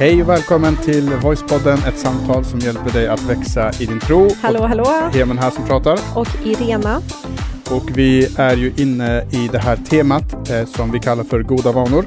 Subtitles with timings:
[0.00, 4.28] Hej och välkommen till Voicepodden, ett samtal som hjälper dig att växa i din tro.
[4.42, 4.84] Hallå, hallå!
[5.12, 5.98] Hemen här som pratar.
[6.16, 6.96] Och Irena.
[7.70, 11.72] Och vi är ju inne i det här temat eh, som vi kallar för goda
[11.72, 12.04] vanor.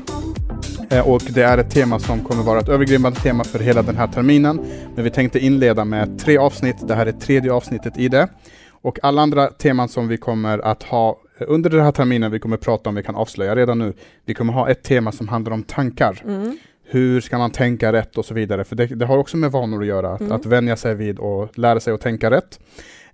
[0.89, 3.97] Eh, och det är ett tema som kommer vara ett övergripande tema för hela den
[3.97, 4.61] här terminen.
[4.95, 6.87] Men vi tänkte inleda med tre avsnitt.
[6.87, 8.27] Det här är tredje avsnittet i det.
[8.69, 12.57] Och alla andra teman som vi kommer att ha under den här terminen vi kommer
[12.57, 13.93] prata om, vi kan avslöja redan nu,
[14.25, 16.21] vi kommer ha ett tema som handlar om tankar.
[16.25, 16.57] Mm.
[16.93, 19.81] Hur ska man tänka rätt och så vidare, för det, det har också med vanor
[19.81, 20.31] att göra, att, mm.
[20.31, 22.59] att vänja sig vid och lära sig att tänka rätt.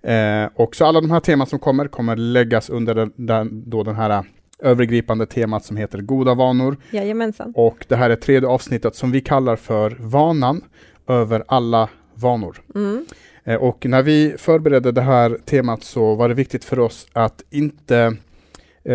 [0.02, 3.82] Eh, och så alla de här teman som kommer, kommer läggas under den, den, då
[3.82, 4.24] den här
[4.58, 6.76] övergripande temat som heter goda vanor.
[6.90, 7.52] Jajamensan.
[7.56, 10.64] Och det här är tredje avsnittet som vi kallar för vanan
[11.08, 12.56] över alla vanor.
[12.74, 13.06] Mm.
[13.44, 17.42] Eh, och när vi förberedde det här temat så var det viktigt för oss att
[17.50, 18.16] inte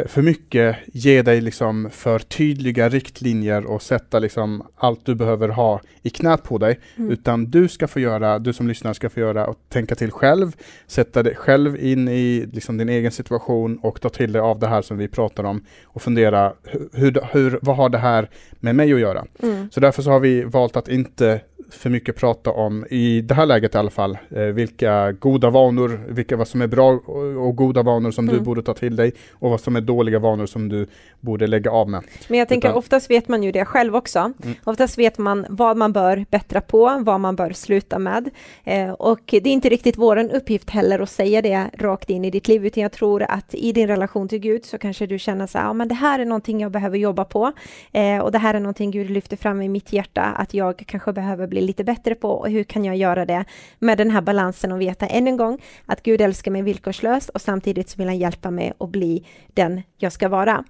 [0.08, 5.82] för mycket ge dig liksom för tydliga riktlinjer och sätta liksom allt du behöver ha
[6.02, 6.80] i knät på dig.
[6.96, 7.12] Mm.
[7.12, 10.52] Utan du ska få göra, du som lyssnar ska få göra och tänka till själv,
[10.88, 14.68] sätta dig själv in i liksom din egen situation och ta till dig av det
[14.68, 16.54] här som vi pratar om och fundera
[16.94, 19.26] hur, hur, vad har det här med mig att göra?
[19.44, 19.70] Mm.
[19.72, 23.46] Så därför så har vi valt att inte för mycket prata om, i det här
[23.46, 26.92] läget i alla fall, eh, vilka goda vanor, vilka vad som är bra
[27.38, 28.38] och, goda vanor som mm.
[28.38, 30.88] du borde ta till dig och vad som är dåliga vanor som du
[31.20, 32.04] borde lägga av med.
[32.28, 34.20] Men jag tänker Utan, oftast vet man ju det själv också.
[34.20, 34.56] Mm.
[34.64, 38.30] Oftast vet man vad man bör bättra på, vad man bör sluta med.
[38.64, 42.32] Eh, och det är inte riktigt vår uppgift heller att säga det rakt in i
[42.32, 45.48] ditt liv, utan jag tror att i din relation till Gud så kanske du känner
[45.48, 47.52] så här, ja men det här är någonting jag behöver jobba på
[47.92, 51.14] eh, och det här är någonting Gud lyfter fram i mitt hjärta, att jag kanske
[51.14, 53.46] behöver bli lite bättre på och hur kan jag göra det
[53.80, 57.42] med den här balansen och veta än en gång att Gud älskar mig villkorslöst och
[57.42, 60.64] samtidigt så vill han hjälpa mig att bli den jag ska vara.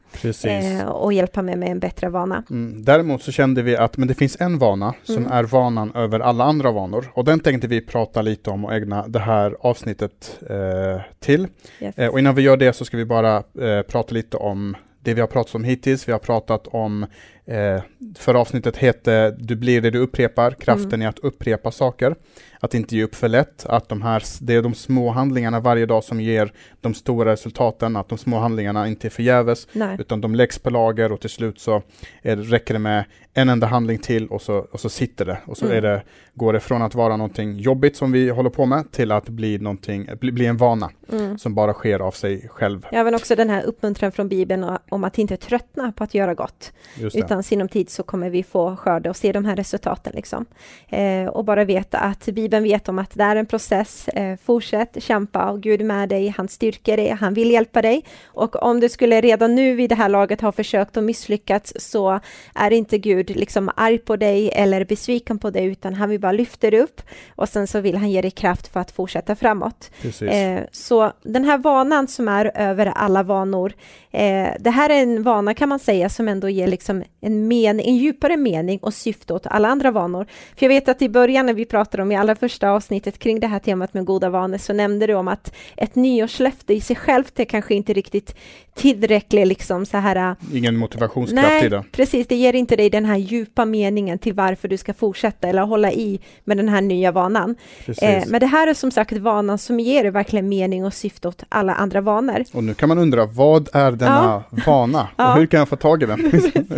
[0.44, 2.44] Eh, och hjälpa mig med en bättre vana.
[2.50, 2.84] Mm.
[2.84, 5.32] Däremot så kände vi att men det finns en vana som mm.
[5.32, 9.08] är vanan över alla andra vanor och den tänkte vi prata lite om och ägna
[9.08, 11.48] det här avsnittet eh, till.
[11.80, 11.98] Yes.
[11.98, 15.14] Eh, och innan vi gör det så ska vi bara eh, prata lite om det
[15.14, 16.08] vi har pratat om hittills.
[16.08, 17.06] Vi har pratat om
[17.48, 17.82] Eh,
[18.16, 21.02] för avsnittet hette Du blir det du upprepar, kraften mm.
[21.02, 22.16] i att upprepa saker.
[22.60, 25.86] Att inte ge upp för lätt, att de här, det är de små handlingarna varje
[25.86, 29.68] dag som ger de stora resultaten, att de små handlingarna inte är förgäves,
[30.00, 31.82] utan de läggs på lager och till slut så
[32.22, 35.38] är, räcker det med en enda handling till och så, och så sitter det.
[35.46, 35.78] Och så mm.
[35.78, 39.12] är det, går det från att vara någonting jobbigt som vi håller på med till
[39.12, 41.38] att bli, någonting, bli, bli en vana mm.
[41.38, 42.88] som bara sker av sig själv.
[42.92, 46.34] Ja, men också den här uppmuntran från Bibeln om att inte tröttna på att göra
[46.34, 46.74] gott,
[47.14, 50.14] utan sinom tid så kommer vi få skörda och se de här resultaten.
[50.16, 50.46] Liksom.
[50.90, 54.08] Eh, och bara veta att Bibeln vet om att det är en process.
[54.08, 58.06] Eh, fortsätt kämpa och Gud är med dig, han styrker dig, han vill hjälpa dig.
[58.26, 62.20] Och om du skulle redan nu vid det här laget ha försökt och misslyckats så
[62.56, 66.32] är inte Gud liksom arg på dig eller besviken på dig, utan han vill bara
[66.32, 67.02] lyfta dig upp
[67.36, 69.92] och sen så vill han ge dig kraft för att fortsätta framåt.
[70.22, 73.74] Eh, så den här vanan som är över alla vanor,
[74.12, 77.80] eh, det här är en vana kan man säga som ändå ger liksom en, men,
[77.80, 80.26] en djupare mening och syfte åt alla andra vanor.
[80.56, 83.40] För jag vet att i början när vi pratade om i allra första avsnittet kring
[83.40, 86.96] det här temat med goda vanor så nämnde du om att ett nyårslöfte i sig
[86.96, 88.36] självt är kanske inte riktigt
[88.76, 90.16] tillräckligt liksom så här.
[90.16, 91.84] Äh, Ingen motivationskraft nej, i det.
[91.92, 92.28] precis.
[92.28, 95.92] Det ger inte dig den här djupa meningen till varför du ska fortsätta eller hålla
[95.92, 97.56] i med den här nya vanan.
[98.02, 101.44] Eh, men det här är som sagt vanan som ger verkligen mening och syfte åt
[101.50, 102.44] alla andra vanor.
[102.54, 104.62] Och nu kan man undra, vad är denna ja.
[104.66, 105.08] vana?
[105.16, 106.20] Och hur kan jag få tag i den?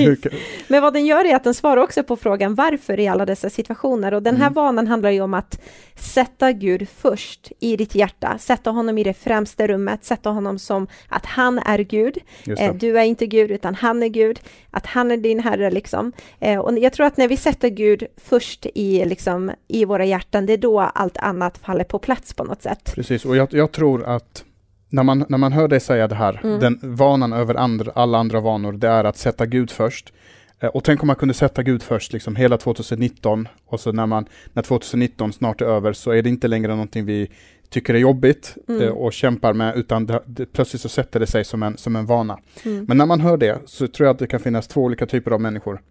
[0.67, 3.49] Men vad den gör är att den svarar också på frågan varför i alla dessa
[3.49, 4.13] situationer.
[4.13, 4.53] Och den här mm.
[4.53, 5.59] vanan handlar ju om att
[5.95, 10.87] sätta Gud först i ditt hjärta, sätta honom i det främsta rummet, sätta honom som
[11.09, 12.17] att han är Gud.
[12.57, 14.39] Eh, du är inte Gud, utan han är Gud,
[14.71, 15.71] att han är din Herre.
[15.71, 16.11] Liksom.
[16.39, 20.45] Eh, och jag tror att när vi sätter Gud först i, liksom, i våra hjärtan,
[20.45, 22.91] det är då allt annat faller på plats på något sätt.
[22.95, 24.43] Precis, och jag, jag tror att
[24.89, 26.59] när man, när man hör dig säga det här, mm.
[26.59, 30.13] den vanan över andra, alla andra vanor, det är att sätta Gud först.
[30.59, 34.05] Eh, och tänk om man kunde sätta Gud först liksom hela 2019 och så när,
[34.05, 37.29] man, när 2019 snart är över så är det inte längre någonting vi
[37.69, 38.81] tycker är jobbigt mm.
[38.81, 41.95] Eh, och kämpar med utan det, det, plötsligt så sätter det sig som en, som
[41.95, 42.39] en vana.
[42.65, 42.85] Mm.
[42.87, 45.31] Men när man hör det så tror jag att det kan finnas två olika typer
[45.31, 45.81] av människor.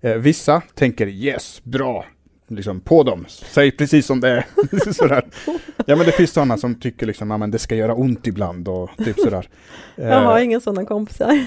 [0.00, 2.04] Eh, vissa tänker yes, bra,
[2.54, 3.24] liksom på dem.
[3.28, 4.44] Säg precis som det är.
[4.92, 5.24] sådär.
[5.86, 8.68] Ja men det finns sådana som tycker liksom, ja, men det ska göra ont ibland
[8.68, 9.48] och typ sådär.
[9.96, 11.44] Jag har uh, inga sådana kompisar.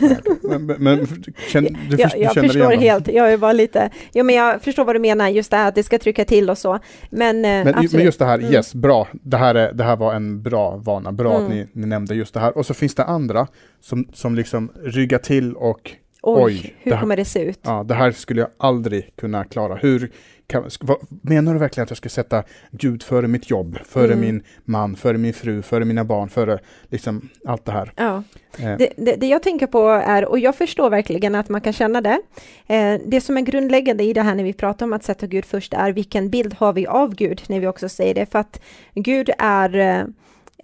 [0.57, 4.61] men, men känn, du, jag, jag förstår helt, jag är bara lite, ja men jag
[4.61, 6.79] förstår vad du menar, just det här att det ska trycka till och så.
[7.09, 8.53] Men, uh, men, men, just det här, mm.
[8.53, 11.43] yes, bra, det här, är, det här var en bra vana, bra mm.
[11.43, 12.57] att ni, ni nämnde just det här.
[12.57, 13.47] Och så finns det andra
[13.81, 15.91] som, som liksom ryggar till och
[16.25, 17.59] oj, oj hur det här, kommer det se ut?
[17.61, 19.75] Ja, det här skulle jag aldrig kunna klara.
[19.75, 20.11] Hur
[20.47, 24.19] kan, vad, menar du verkligen att jag ska sätta Gud före mitt jobb, före mm.
[24.19, 27.93] min man, före min fru, före mina barn, före liksom allt det här?
[27.95, 28.23] Ja.
[28.59, 28.77] Eh.
[28.77, 32.01] Det, det, det, jag tänker på är, och jag förstår verkligen att man kan känna
[32.01, 32.19] det,
[32.67, 35.45] eh, det som är grundläggande i det här när vi pratar om att sätta Gud
[35.45, 38.61] först är vilken bild har vi av Gud när vi också säger det, för att
[38.93, 40.03] Gud är eh,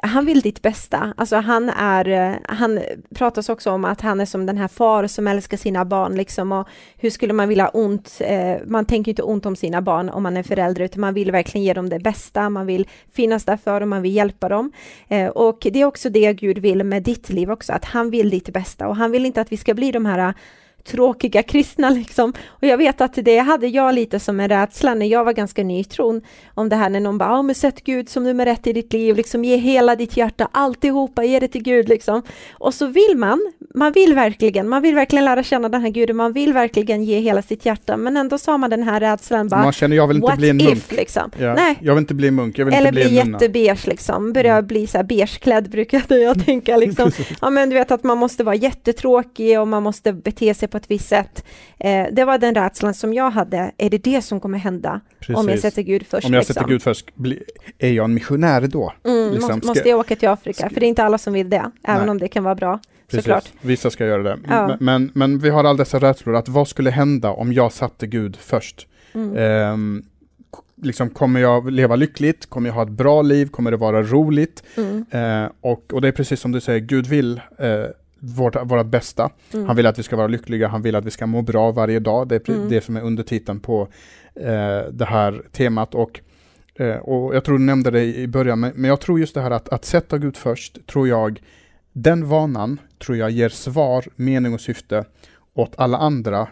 [0.03, 1.13] han vill ditt bästa.
[1.17, 2.79] Alltså han är, eh, han
[3.15, 6.51] pratas också om att han är som den här far som älskar sina barn liksom
[6.51, 6.67] och
[6.97, 10.37] hur skulle man vilja ont, eh, man tänker inte ont om sina barn om man
[10.37, 13.79] är förälder utan man vill verkligen ge dem det bästa, man vill finnas där för
[13.79, 14.71] dem, man vill hjälpa dem.
[15.07, 18.29] Eh, och det är också det Gud vill med ditt liv också, att han vill
[18.29, 20.33] ditt bästa och han vill inte att vi ska bli de här
[20.83, 22.33] tråkiga kristna liksom.
[22.47, 25.63] Och jag vet att det hade jag lite som en rädsla när jag var ganska
[25.63, 26.21] ny i tron
[26.53, 28.93] om det här när någon bara, ja men sätt Gud som nummer ett i ditt
[28.93, 32.21] liv, liksom ge hela ditt hjärta, alltihopa, ge det till Gud liksom.
[32.53, 36.15] Och så vill man, man vill verkligen, man vill verkligen lära känna den här guden,
[36.15, 39.47] man vill verkligen ge hela sitt hjärta, men ändå så har man den här rädslan
[39.47, 40.71] bara, man känner jag vill inte bli en munk.
[40.71, 41.31] If, liksom.
[41.39, 41.77] Ja, Nej.
[41.81, 44.53] Jag vill inte bli munk, jag vill Eller inte bli, bli en jättebeige liksom, börja
[44.53, 44.67] mm.
[44.67, 47.11] bli så här beigeklädd brukar jag tänka liksom.
[47.41, 50.77] ja men du vet att man måste vara jättetråkig och man måste bete sig på
[50.77, 51.45] ett visst sätt.
[51.79, 53.71] Eh, det var den rädslan som jag hade.
[53.77, 55.35] Är det det som kommer hända Precis.
[55.35, 56.27] om jag sätter Gud först?
[56.27, 56.53] Om jag liksom?
[56.53, 57.05] sätter Gud först,
[57.79, 58.93] är jag en missionär då?
[59.03, 60.69] Mm, liksom, måste, måste jag åka till Afrika?
[60.69, 62.09] För det är inte alla som vill det, även Nej.
[62.09, 62.79] om det kan vara bra.
[63.07, 63.25] Precis.
[63.25, 63.51] Såklart.
[63.61, 64.39] Vissa ska göra det.
[64.47, 64.77] Ja.
[64.79, 68.35] Men, men vi har all dessa rädslor, att vad skulle hända om jag satte Gud
[68.35, 68.87] först?
[69.13, 69.73] Mm.
[69.73, 70.05] Um,
[70.81, 72.45] liksom, kommer jag leva lyckligt?
[72.45, 73.45] Kommer jag ha ett bra liv?
[73.45, 74.63] Kommer det vara roligt?
[74.77, 75.05] Mm.
[75.43, 77.85] Uh, och, och det är precis som du säger, Gud vill uh,
[78.21, 79.29] vårt, vårt bästa.
[79.53, 79.65] Mm.
[79.67, 81.99] Han vill att vi ska vara lyckliga, han vill att vi ska må bra varje
[81.99, 82.27] dag.
[82.27, 82.69] Det är mm.
[82.69, 83.87] det som är undertiteln på
[84.35, 85.95] eh, det här temat.
[85.95, 86.19] Och,
[86.75, 89.41] eh, och jag tror du nämnde det i början, men, men jag tror just det
[89.41, 91.41] här att, att sätta Gud först, tror jag,
[91.93, 95.05] den vanan tror jag ger svar, mening och syfte
[95.53, 96.47] åt alla andra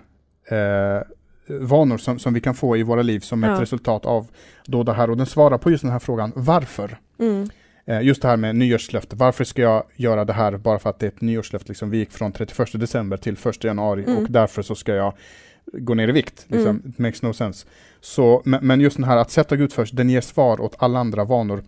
[0.52, 1.02] eh,
[1.48, 3.54] vanor som, som vi kan få i våra liv som ja.
[3.54, 4.28] ett resultat av
[4.66, 5.10] då det här.
[5.10, 7.00] Och den svarar på just den här frågan, varför?
[7.20, 7.50] Mm.
[7.86, 9.16] Eh, just det här med nyårslöfte.
[9.16, 11.68] Varför ska jag göra det här bara för att det är ett nyårslöfte?
[11.68, 14.18] Liksom, vi gick från 31 december till 1 januari mm.
[14.18, 15.14] och därför så ska jag
[15.74, 16.46] gå ner i vikt.
[16.48, 16.70] Liksom.
[16.70, 16.90] Mm.
[16.90, 17.68] It makes no sense.
[18.02, 21.00] Så, men, men just den här att sätta Gud först, den ger svar åt alla
[21.00, 21.64] andra vanor.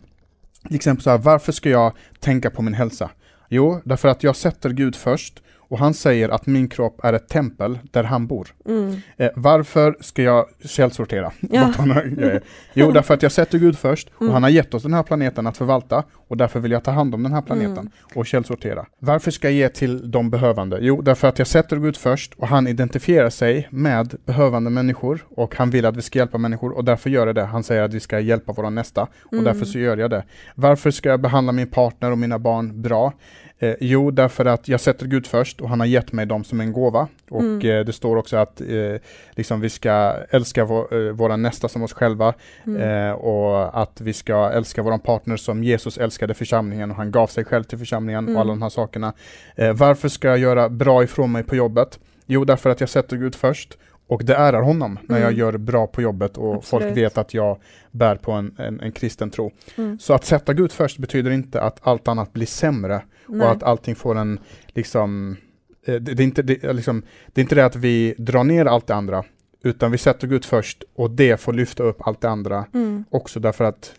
[0.68, 3.10] Till exempel så här, varför ska jag tänka på min hälsa?
[3.50, 7.28] Jo, därför att jag sätter Gud först och han säger att min kropp är ett
[7.30, 8.48] tempel där han bor.
[8.66, 8.96] Mm.
[9.18, 11.32] Eh, varför ska jag källsortera?
[11.40, 11.74] Ja.
[12.74, 14.34] jo, därför att jag sätter Gud först och mm.
[14.34, 17.16] han har gett oss den här planeten att förvalta och därför vill jag ta hand
[17.16, 17.92] om den här planeten mm.
[18.16, 18.86] och källsortera.
[19.00, 20.78] Varför ska jag ge till de behövande?
[20.82, 25.56] Jo, därför att jag sätter Gud först och han identifierar sig med behövande människor och
[25.56, 27.46] han vill att vi ska hjälpa människor och därför gör jag det.
[27.46, 29.46] Han säger att vi ska hjälpa våra nästa och mm.
[29.46, 30.24] därför så gör jag det.
[30.56, 33.14] Varför ska jag behandla min partner och mina barn bra?
[33.62, 36.60] Eh, jo, därför att jag sätter Gud först och han har gett mig dem som
[36.60, 37.08] en gåva.
[37.30, 37.70] Och mm.
[37.70, 41.84] eh, det står också att eh, liksom vi ska älska vår, eh, våra nästa som
[41.84, 42.34] oss själva
[42.66, 42.82] mm.
[42.82, 47.28] Eh, och att vi ska älska våran partner som Jesus älskade församlingen och han gav
[47.28, 48.36] sig själv till församlingen mm.
[48.36, 49.14] och alla de här sakerna.
[49.56, 52.00] Eh, varför ska jag göra bra ifrån mig på jobbet?
[52.26, 53.78] Jo, därför att jag sätter Gud först
[54.12, 55.24] och det ärar honom när mm.
[55.24, 56.66] jag gör bra på jobbet och Absolut.
[56.66, 57.58] folk vet att jag
[57.92, 59.52] bär på en, en, en kristen tro.
[59.76, 60.00] Mm.
[60.00, 63.46] Så att sätta Gud först betyder inte att allt annat blir sämre Nej.
[63.46, 65.38] och att allting får en, liksom,
[65.86, 68.66] eh, det, det, är inte, det, liksom, det är inte det att vi drar ner
[68.66, 69.24] allt det andra,
[69.64, 73.06] utan vi sätter Gud först och det får lyfta upp allt det andra mm.
[73.10, 73.94] också därför att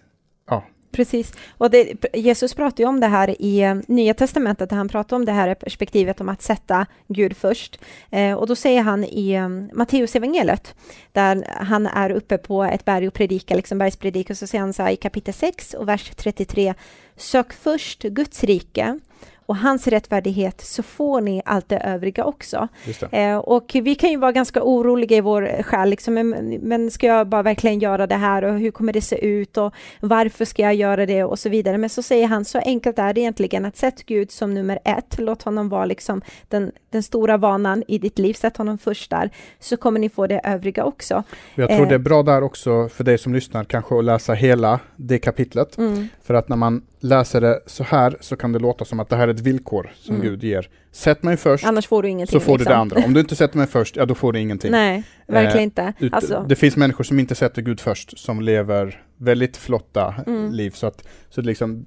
[0.92, 4.88] Precis, och det, Jesus pratar ju om det här i eh, Nya Testamentet, där han
[4.88, 7.80] pratar om det här perspektivet om att sätta Gud först.
[8.10, 10.74] Eh, och då säger han i um, Matteus evangeliet,
[11.12, 14.82] där han är uppe på ett berg och predikar, liksom bergspredikan, så säger han så
[14.82, 16.74] här i kapitel 6 och vers 33,
[17.16, 18.98] Sök först Guds rike
[19.46, 22.68] och hans rättfärdighet så får ni allt det övriga också.
[23.00, 23.22] Det.
[23.22, 27.06] Eh, och vi kan ju vara ganska oroliga i vår själ, liksom, men, men, ska
[27.06, 30.62] jag bara verkligen göra det här och hur kommer det se ut och varför ska
[30.62, 31.78] jag göra det och så vidare.
[31.78, 35.18] Men så säger han, så enkelt är det egentligen att sätt Gud som nummer ett,
[35.18, 39.30] låt honom vara liksom den, den stora vanan i ditt liv, sätt honom först där,
[39.58, 41.22] så kommer ni få det övriga också.
[41.54, 44.34] Jag tror eh, det är bra där också för dig som lyssnar kanske att läsa
[44.34, 45.78] hela det kapitlet.
[45.78, 46.08] Mm.
[46.22, 49.16] För att när man läser det så här så kan det låta som att det
[49.16, 50.26] här är ett villkor som mm.
[50.26, 50.68] Gud ger.
[50.92, 52.70] Sätt mig först, Annars får du ingenting, så får liksom.
[52.70, 53.04] du det andra.
[53.04, 54.70] Om du inte sätter mig först, ja då får du ingenting.
[54.70, 55.92] Nej, verkligen eh, inte.
[56.12, 56.46] Alltså.
[56.48, 60.52] Det finns människor som inte sätter Gud först, som lever väldigt flotta mm.
[60.52, 60.70] liv.
[60.70, 61.86] Så att så liksom,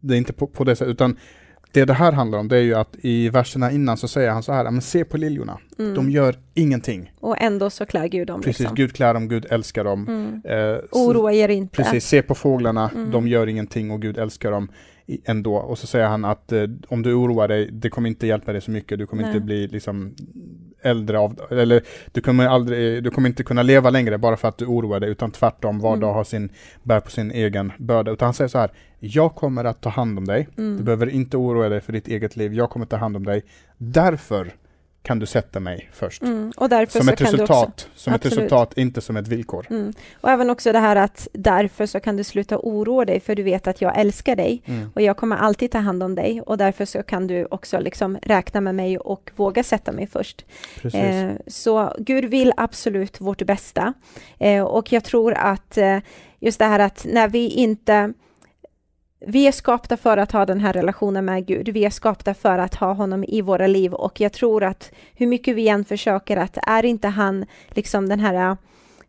[0.00, 1.16] det är inte på, på det sättet, utan
[1.72, 4.42] det det här handlar om det är ju att i verserna innan så säger han
[4.42, 5.94] så här, men se på liljorna, mm.
[5.94, 7.12] de gör ingenting.
[7.20, 8.40] Och ändå så klär Gud dem.
[8.40, 8.74] Precis, liksom.
[8.74, 10.08] Gud klär dem, Gud älskar dem.
[10.08, 10.42] Mm.
[10.44, 11.76] Eh, Oroa er inte.
[11.76, 13.10] Precis, se på fåglarna, mm.
[13.10, 14.68] de gör ingenting och Gud älskar dem
[15.24, 15.56] ändå.
[15.56, 18.60] Och så säger han att eh, om du oroar dig, det kommer inte hjälpa dig
[18.60, 19.32] så mycket, du kommer Nej.
[19.32, 20.14] inte bli liksom
[20.82, 21.82] äldre av, eller
[22.12, 25.10] du kommer aldrig, du kommer inte kunna leva längre bara för att du oroar dig,
[25.10, 26.00] utan tvärtom, var mm.
[26.00, 26.48] dag har sin,
[26.82, 28.10] bär på sin egen börda.
[28.10, 30.76] Utan han säger så här, jag kommer att ta hand om dig, mm.
[30.76, 33.42] du behöver inte oroa dig för ditt eget liv, jag kommer ta hand om dig.
[33.78, 34.52] Därför
[35.02, 36.22] kan du sätta mig först.
[36.22, 36.52] Mm.
[36.56, 38.32] Och därför som ett resultat, också, som absolut.
[38.32, 39.66] ett resultat, inte som ett villkor.
[39.70, 39.92] Mm.
[40.20, 43.42] Och även också det här att därför så kan du sluta oroa dig, för du
[43.42, 44.90] vet att jag älskar dig mm.
[44.94, 48.18] och jag kommer alltid ta hand om dig och därför så kan du också liksom
[48.22, 50.44] räkna med mig och våga sätta mig först.
[50.94, 53.94] Eh, så Gud vill absolut vårt bästa
[54.38, 55.98] eh, och jag tror att eh,
[56.40, 58.12] just det här att när vi inte
[59.26, 61.68] vi är skapta för att ha den här relationen med Gud.
[61.68, 65.26] Vi är skapta för att ha honom i våra liv och jag tror att hur
[65.26, 68.56] mycket vi än försöker att är inte han liksom den här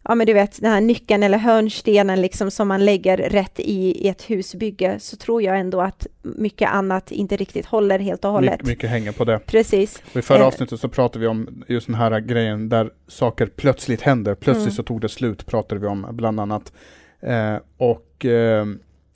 [0.04, 4.08] ja men du vet den här nyckeln eller hörnstenen liksom som man lägger rätt i,
[4.08, 8.64] ett husbygge så tror jag ändå att mycket annat inte riktigt håller helt och hållet.
[8.64, 9.40] My, mycket hänger på det.
[9.40, 10.04] Precis.
[10.12, 10.48] Och I förra eh.
[10.48, 14.36] avsnittet så pratade vi om just den här grejen där saker plötsligt händer.
[14.36, 14.76] Plötsligt mm.
[14.76, 16.74] så tog det slut pratade vi om bland annat.
[17.22, 18.66] Eh, och eh,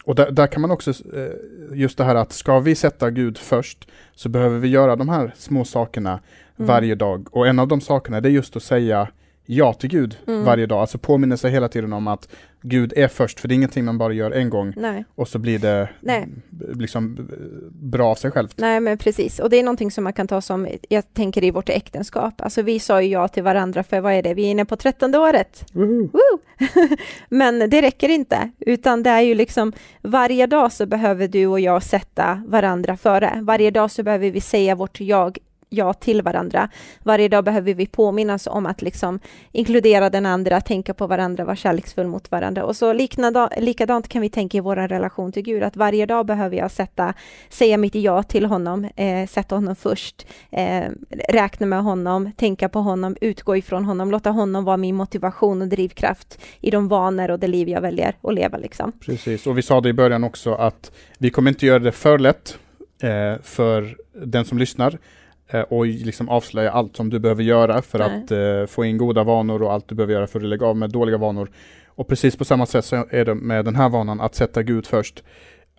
[0.06, 1.32] och där, där, kan man också, eh,
[1.74, 5.34] just det här att ska vi sätta Gud först så behöver vi göra de här
[5.36, 6.68] små sakerna mm.
[6.68, 7.28] varje dag.
[7.32, 9.08] Och en av de sakerna det är just att säga
[9.46, 10.44] ja till Gud mm.
[10.44, 10.80] varje dag.
[10.80, 12.28] Alltså påminner sig hela tiden om att
[12.62, 15.06] Gud är först, för det är ingenting man bara gör en gång Nej.
[15.16, 16.28] och så blir det Nej.
[16.74, 17.30] liksom
[17.72, 18.54] bra av sig självt.
[18.58, 19.40] Nej, men precis.
[19.40, 22.42] Och det är någonting som man kan ta som, jag tänker i vårt äktenskap.
[22.42, 24.76] Alltså vi sa ju ja till varandra för vad är det, vi är inne på
[24.76, 25.66] trettonde året.
[27.30, 31.60] men det räcker inte, utan det är ju liksom varje dag så behöver du och
[31.60, 33.40] jag sätta varandra före.
[33.42, 35.38] Varje dag så behöver vi säga vårt jag
[35.70, 36.70] ja till varandra.
[37.04, 39.20] Varje dag behöver vi påminnas om att liksom
[39.52, 42.64] inkludera den andra, tänka på varandra, vara kärleksfull mot varandra.
[42.64, 46.26] Och så liknande, likadant kan vi tänka i vår relation till Gud, att varje dag
[46.26, 47.14] behöver jag sätta,
[47.50, 50.84] säga mitt ja till honom, eh, sätta honom först, eh,
[51.30, 55.68] räkna med honom, tänka på honom, utgå ifrån honom, låta honom vara min motivation och
[55.68, 58.58] drivkraft i de vanor och det liv jag väljer att leva.
[58.58, 58.92] Liksom.
[58.92, 62.20] Precis, och vi sa det i början också att vi kommer inte göra det för
[62.20, 62.58] lätt
[63.02, 64.98] eh, för den som lyssnar.
[65.48, 68.24] Eh, och liksom avslöja allt som du behöver göra för Nej.
[68.24, 70.78] att uh, få in goda vanor och allt du behöver göra för att lägga av
[70.78, 71.50] med dåliga vanor.
[71.88, 74.86] Och precis på samma sätt så är det med den här vanan att sätta Gud
[74.86, 75.24] först.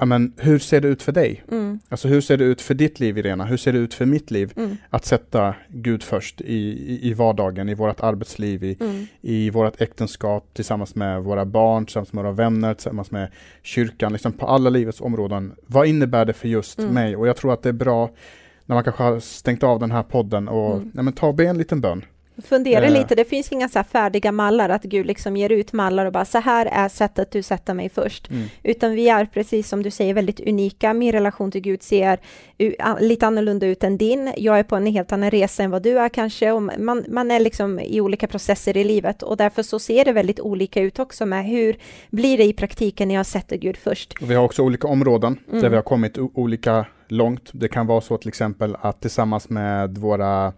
[0.04, 1.44] Men hur ser det ut för dig?
[1.50, 1.80] Mm.
[1.88, 3.44] Alltså hur ser det ut för ditt liv Irena?
[3.44, 4.52] Hur ser det ut för mitt liv?
[4.56, 4.76] Mm.
[4.90, 9.06] Att sätta Gud först i, i, i vardagen, i vårt arbetsliv, i, mm.
[9.20, 13.30] i vårt äktenskap, tillsammans med våra barn, tillsammans med våra vänner, tillsammans med
[13.62, 15.54] kyrkan, liksom på alla livets områden.
[15.66, 16.94] Vad innebär det för just mm.
[16.94, 17.16] mig?
[17.16, 18.10] Och jag tror att det är bra
[18.66, 20.90] när man kanske har stängt av den här podden och mm.
[20.94, 22.04] nej, men ta och be en liten bön.
[22.44, 22.92] Fundera eh.
[22.92, 26.24] lite, det finns inga så färdiga mallar, att Gud liksom ger ut mallar och bara
[26.24, 28.30] så här är sättet du sätter mig först.
[28.30, 28.48] Mm.
[28.62, 30.94] Utan vi är precis som du säger väldigt unika.
[30.94, 32.20] Min relation till Gud ser
[33.00, 34.32] lite annorlunda ut än din.
[34.36, 36.52] Jag är på en helt annan resa än vad du är kanske.
[36.52, 40.12] Och man, man är liksom i olika processer i livet och därför så ser det
[40.12, 41.76] väldigt olika ut också med hur
[42.10, 44.14] blir det i praktiken när jag sätter Gud först.
[44.22, 45.62] Och vi har också olika områden mm.
[45.62, 47.50] där vi har kommit olika långt.
[47.52, 50.52] Det kan vara så till exempel att tillsammans med våra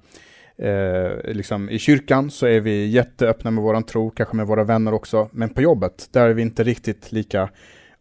[0.58, 4.94] eh, liksom i kyrkan så är vi jätteöppna med våran tro, kanske med våra vänner
[4.94, 7.50] också, men på jobbet, där är vi inte riktigt lika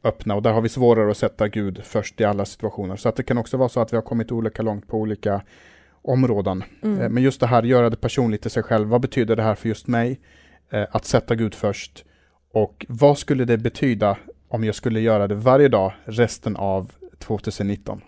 [0.03, 2.95] öppna och där har vi svårare att sätta Gud först i alla situationer.
[2.95, 5.41] Så att det kan också vara så att vi har kommit olika långt på olika
[6.01, 6.63] områden.
[6.83, 7.01] Mm.
[7.01, 8.87] Eh, men just det här, göra det personligt till sig själv.
[8.87, 10.19] Vad betyder det här för just mig?
[10.69, 12.05] Eh, att sätta Gud först.
[12.53, 18.01] Och vad skulle det betyda om jag skulle göra det varje dag resten av 2019?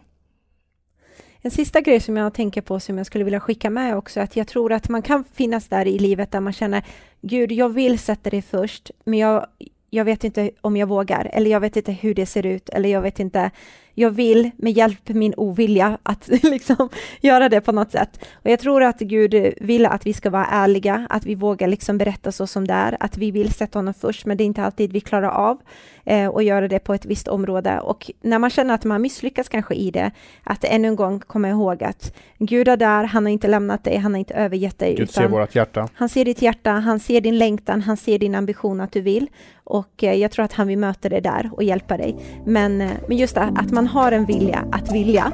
[1.42, 4.36] En sista grej som jag tänker på som jag skulle vilja skicka med också, att
[4.36, 6.84] jag tror att man kan finnas där i livet där man känner
[7.22, 9.46] Gud, jag vill sätta dig först, men jag,
[9.90, 12.90] jag vet inte om jag vågar, eller jag vet inte hur det ser ut, eller
[12.90, 13.52] jag vet inte
[14.00, 16.90] jag vill med hjälp min ovilja att liksom
[17.22, 18.26] göra det på något sätt.
[18.34, 21.98] Och jag tror att Gud vill att vi ska vara ärliga, att vi vågar liksom
[21.98, 24.64] berätta så som det är, att vi vill sätta honom först, men det är inte
[24.64, 25.58] alltid vi klarar av
[26.06, 27.80] eh, och göra det på ett visst område.
[27.80, 30.12] Och när man känner att man misslyckas kanske i det,
[30.44, 33.98] att ännu en gång komma ihåg att Gud är där, han har inte lämnat dig,
[33.98, 34.96] han har inte övergett dig.
[34.96, 35.90] Gud ser vårt hjärta.
[35.94, 39.30] Han ser ditt hjärta, han ser din längtan, han ser din ambition att du vill.
[39.70, 42.16] Och eh, jag tror att han vill möta dig där och hjälpa dig.
[42.46, 45.32] Men, eh, men just det, att man har en vilja att vilja,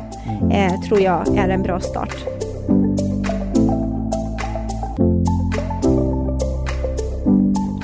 [0.52, 2.16] eh, tror jag är en bra start.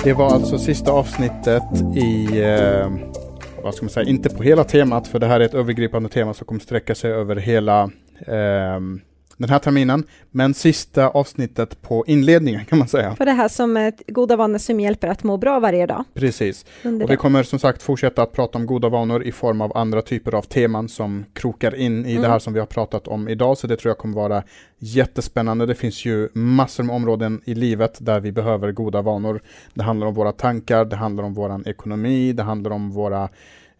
[0.04, 1.62] Det var alltså sista avsnittet
[1.94, 2.90] i eh,
[3.62, 6.34] vad ska man säga, inte på hela temat, för det här är ett övergripande tema
[6.34, 7.82] som kommer sträcka sig över hela
[8.26, 8.80] eh,
[9.36, 13.16] den här terminen, men sista avsnittet på inledningen kan man säga.
[13.16, 16.04] För det här som ett goda vanor som hjälper att må bra varje dag.
[16.14, 16.64] Precis.
[17.02, 20.02] Och vi kommer som sagt fortsätta att prata om goda vanor i form av andra
[20.02, 22.22] typer av teman som krokar in i mm.
[22.22, 24.42] det här som vi har pratat om idag, så det tror jag kommer vara
[24.78, 25.66] jättespännande.
[25.66, 29.40] Det finns ju massor med områden i livet där vi behöver goda vanor.
[29.74, 33.28] Det handlar om våra tankar, det handlar om våran ekonomi, det handlar om våra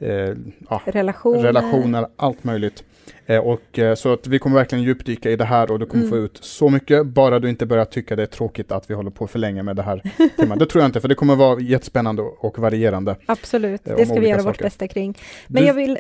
[0.03, 0.35] eh,
[0.69, 1.43] ja, relationer.
[1.43, 2.85] relationer, allt möjligt.
[3.27, 6.05] Eh, och, eh, så att vi kommer verkligen djupdyka i det här och du kommer
[6.05, 6.11] mm.
[6.11, 9.11] få ut så mycket, bara du inte börjar tycka det är tråkigt att vi håller
[9.11, 10.03] på för länge med det här
[10.37, 10.59] temat.
[10.59, 13.17] Det tror jag inte, för det kommer vara jättespännande och varierande.
[13.27, 14.49] Absolut, eh, det ska vi göra saker.
[14.49, 15.19] vårt bästa kring.
[15.47, 15.99] Men du, jag vill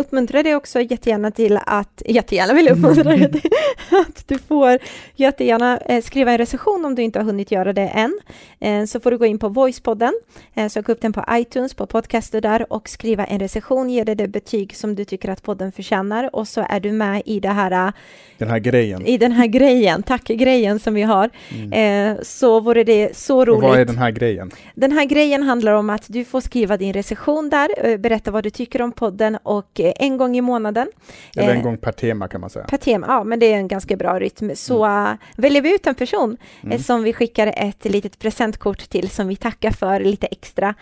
[0.00, 3.50] uppmuntrar dig också jättegärna till att, jättegärna vill uppmuntra dig till
[3.90, 4.78] att du får
[5.16, 8.20] jättegärna eh, skriva en recension om du inte har hunnit göra det än.
[8.60, 10.12] Eh, så får du gå in på Voicepodden,
[10.54, 14.14] eh, söka upp den på iTunes, på podcaster där och skriva en recension, ge det
[14.14, 17.48] det betyg som du tycker att podden förtjänar och så är du med i det
[17.48, 17.92] här
[18.38, 19.06] den här grejen.
[19.06, 22.18] I den här grejen, tack-grejen som vi har, mm.
[22.22, 23.64] så vore det så roligt.
[23.64, 24.50] Och vad är den här grejen?
[24.74, 28.50] Den här grejen handlar om att du får skriva din recension där, berätta vad du
[28.50, 30.88] tycker om podden och en gång i månaden.
[31.36, 32.64] Eller en eh, gång per tema kan man säga.
[32.64, 34.56] Per tema, ja, men det är en ganska bra rytm.
[34.56, 35.12] Så mm.
[35.12, 36.78] uh, väljer vi ut en person eh, mm.
[36.78, 40.74] som vi skickar ett litet presentkort till som vi tackar för lite extra.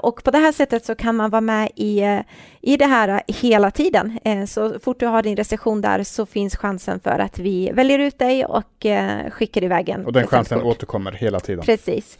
[0.00, 2.20] Och på det här sättet så kan man vara med i,
[2.60, 4.18] i det här hela tiden.
[4.48, 8.18] så fort du har din recension där så finns chansen för att vi väljer ut
[8.18, 8.86] dig och
[9.30, 11.64] skickar iväg en Och den chansen återkommer hela tiden.
[11.64, 12.18] Precis.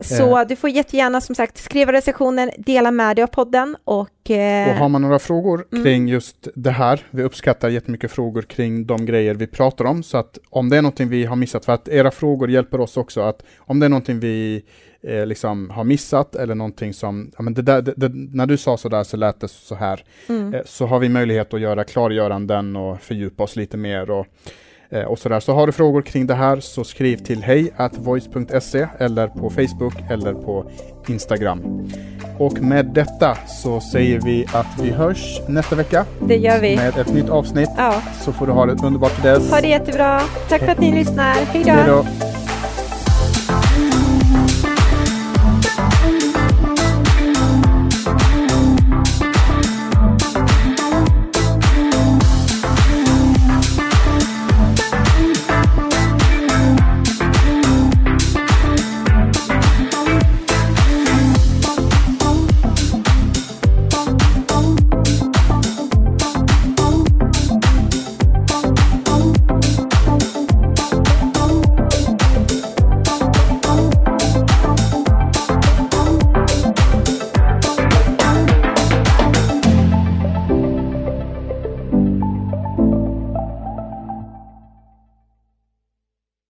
[0.00, 0.46] Så eh.
[0.46, 4.30] du får jättegärna som sagt skriva recensionen, dela med dig av podden och...
[4.30, 5.84] Eh, och har man några frågor mm.
[5.84, 10.18] kring just det här, vi uppskattar jättemycket frågor kring de grejer vi pratar om, så
[10.18, 13.20] att om det är någonting vi har missat, för att era frågor hjälper oss också
[13.20, 14.64] att om det är någonting vi
[15.02, 18.56] eh, liksom har missat eller någonting som, ja men det där, det, det, när du
[18.56, 20.54] sa så där så lät det så här, mm.
[20.54, 24.26] eh, så har vi möjlighet att göra klargöranden och fördjupa oss lite mer och
[25.06, 25.40] och sådär.
[25.40, 29.94] Så har du frågor kring det här så skriv till hej voice.se eller på Facebook
[30.10, 30.70] eller på
[31.08, 31.90] Instagram.
[32.38, 36.04] Och med detta så säger vi att vi hörs nästa vecka.
[36.20, 36.76] Det gör vi.
[36.76, 37.70] Med ett nytt avsnitt.
[37.76, 38.02] Ja.
[38.20, 39.50] Så får du ha det underbart till dess.
[39.50, 40.20] Ha det jättebra.
[40.48, 41.34] Tack för att ni lyssnar.
[41.34, 42.04] Hej då.